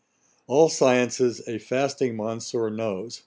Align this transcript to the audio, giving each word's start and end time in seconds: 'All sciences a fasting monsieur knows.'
'All 0.47 0.67
sciences 0.67 1.43
a 1.47 1.59
fasting 1.59 2.17
monsieur 2.17 2.71
knows.' 2.71 3.19